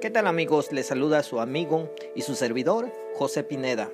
[0.00, 0.70] ¿Qué tal amigos?
[0.70, 3.90] Les saluda su amigo y su servidor, José Pineda.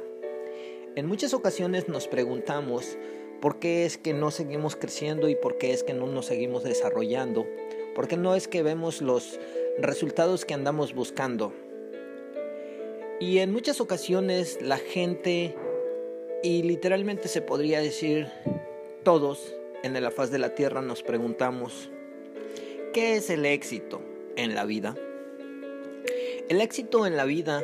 [0.96, 2.98] En muchas ocasiones nos preguntamos
[3.40, 6.62] por qué es que no seguimos creciendo y por qué es que no nos seguimos
[6.62, 7.46] desarrollando,
[7.94, 9.40] por qué no es que vemos los
[9.78, 11.54] resultados que andamos buscando.
[13.18, 15.56] Y en muchas ocasiones la gente,
[16.42, 18.28] y literalmente se podría decir
[19.04, 21.90] todos en la faz de la tierra, nos preguntamos,
[22.92, 24.02] ¿qué es el éxito
[24.36, 24.94] en la vida?
[26.50, 27.62] El éxito en la vida,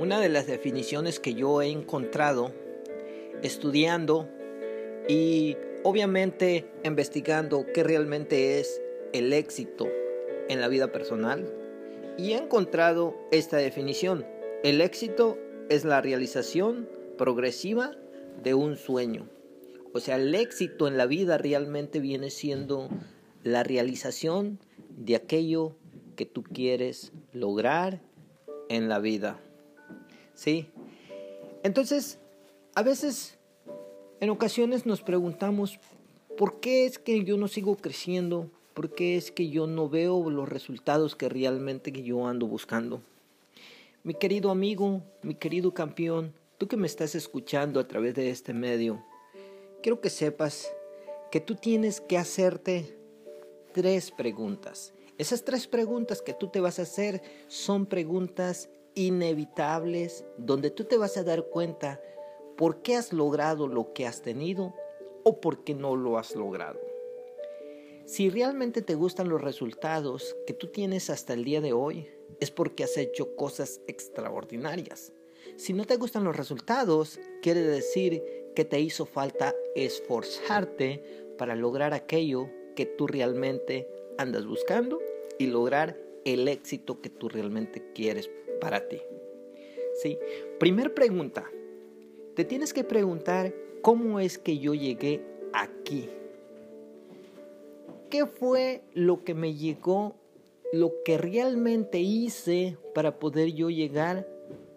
[0.00, 2.52] una de las definiciones que yo he encontrado
[3.40, 4.28] estudiando
[5.08, 9.86] y obviamente investigando qué realmente es el éxito
[10.48, 11.48] en la vida personal,
[12.18, 14.26] y he encontrado esta definición.
[14.64, 15.38] El éxito
[15.68, 17.92] es la realización progresiva
[18.42, 19.28] de un sueño.
[19.92, 22.88] O sea, el éxito en la vida realmente viene siendo
[23.44, 24.58] la realización
[24.96, 25.76] de aquello
[26.16, 28.00] que tú quieres lograr
[28.68, 29.38] en la vida.
[30.34, 30.68] ¿Sí?
[31.62, 32.18] Entonces,
[32.74, 33.38] a veces,
[34.20, 35.78] en ocasiones nos preguntamos,
[36.36, 38.50] ¿por qué es que yo no sigo creciendo?
[38.74, 43.00] ¿Por qué es que yo no veo los resultados que realmente yo ando buscando?
[44.04, 48.52] Mi querido amigo, mi querido campeón, tú que me estás escuchando a través de este
[48.52, 49.02] medio,
[49.82, 50.70] quiero que sepas
[51.30, 52.96] que tú tienes que hacerte
[53.72, 54.92] tres preguntas.
[55.18, 60.98] Esas tres preguntas que tú te vas a hacer son preguntas inevitables donde tú te
[60.98, 62.02] vas a dar cuenta
[62.56, 64.74] por qué has logrado lo que has tenido
[65.24, 66.78] o por qué no lo has logrado.
[68.04, 72.50] Si realmente te gustan los resultados que tú tienes hasta el día de hoy, es
[72.50, 75.12] porque has hecho cosas extraordinarias.
[75.56, 78.22] Si no te gustan los resultados, quiere decir
[78.54, 81.02] que te hizo falta esforzarte
[81.38, 85.00] para lograr aquello que tú realmente andas buscando
[85.38, 89.00] y lograr el éxito que tú realmente quieres para ti.
[90.02, 90.18] ¿Sí?
[90.58, 91.50] Primer pregunta.
[92.34, 95.22] Te tienes que preguntar cómo es que yo llegué
[95.52, 96.10] aquí.
[98.10, 100.16] ¿Qué fue lo que me llegó,
[100.72, 104.28] lo que realmente hice para poder yo llegar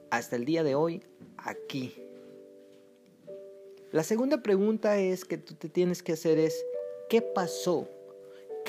[0.09, 1.03] hasta el día de hoy
[1.37, 1.93] aquí?
[3.91, 6.63] La segunda pregunta es que tú te tienes que hacer es,
[7.09, 7.89] ¿qué pasó?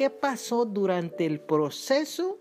[0.01, 2.39] Qué pasó durante el proceso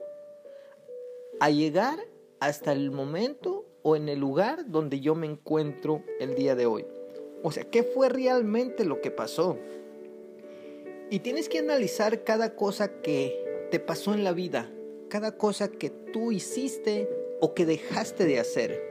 [1.42, 2.00] a llegar
[2.40, 6.86] hasta el momento o en el lugar donde yo me encuentro el día de hoy.
[7.44, 9.58] O sea, ¿qué fue realmente lo que pasó?
[11.10, 14.72] Y tienes que analizar cada cosa que te pasó en la vida,
[15.10, 17.10] cada cosa que tú hiciste
[17.42, 18.82] o que dejaste de hacer.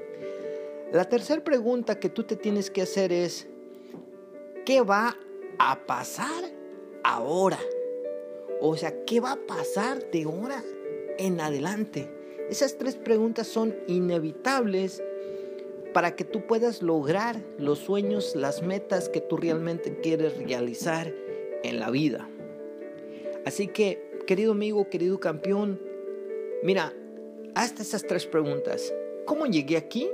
[0.92, 3.48] La tercera pregunta que tú te tienes que hacer es,
[4.66, 5.16] ¿qué va
[5.58, 6.44] a pasar
[7.02, 7.58] ahora?
[8.60, 10.64] O sea, ¿qué va a pasar de ahora
[11.18, 12.10] en adelante?
[12.50, 15.02] Esas tres preguntas son inevitables
[15.92, 21.12] para que tú puedas lograr los sueños, las metas que tú realmente quieres realizar
[21.62, 22.28] en la vida.
[23.44, 25.80] Así que, querido amigo, querido campeón,
[26.62, 26.94] mira,
[27.54, 28.92] hasta esas tres preguntas.
[29.24, 30.08] ¿Cómo llegué aquí?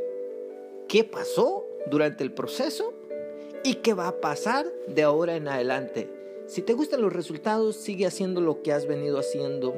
[0.88, 2.94] ¿Qué pasó durante el proceso?
[3.62, 6.23] ¿Y qué va a pasar de ahora en adelante?
[6.46, 9.74] Si te gustan los resultados, sigue haciendo lo que has venido haciendo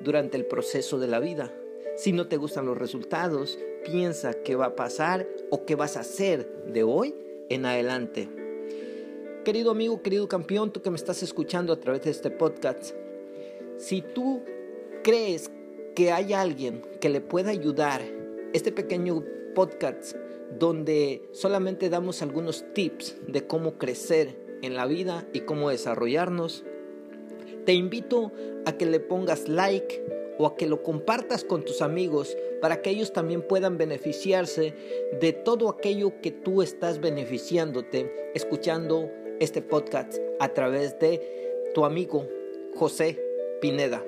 [0.00, 1.52] durante el proceso de la vida.
[1.96, 6.00] Si no te gustan los resultados, piensa qué va a pasar o qué vas a
[6.00, 7.12] hacer de hoy
[7.48, 8.28] en adelante.
[9.44, 12.94] Querido amigo, querido campeón, tú que me estás escuchando a través de este podcast,
[13.76, 14.42] si tú
[15.02, 15.50] crees
[15.96, 18.02] que hay alguien que le pueda ayudar,
[18.52, 19.24] este pequeño
[19.56, 20.14] podcast
[20.56, 26.64] donde solamente damos algunos tips de cómo crecer en la vida y cómo desarrollarnos.
[27.64, 28.32] Te invito
[28.64, 30.04] a que le pongas like
[30.38, 34.74] o a que lo compartas con tus amigos para que ellos también puedan beneficiarse
[35.20, 41.20] de todo aquello que tú estás beneficiándote escuchando este podcast a través de
[41.74, 42.26] tu amigo
[42.74, 43.20] José
[43.60, 44.06] Pineda.